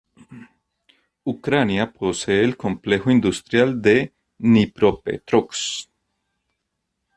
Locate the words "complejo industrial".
2.57-3.79